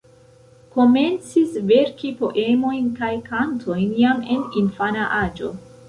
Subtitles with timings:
[0.75, 5.59] Komencis verki poemojn kaj kantojn jam en infana aĝo.